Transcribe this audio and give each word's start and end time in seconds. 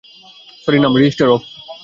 Sorry 0.63 0.77
ma'am, 0.79 0.93
register 0.97 1.27
of. 1.29 1.41